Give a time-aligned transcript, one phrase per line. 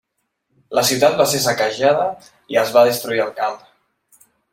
[0.77, 2.07] La ciutat va ser saquejada
[2.55, 3.61] i es va destruir el camp.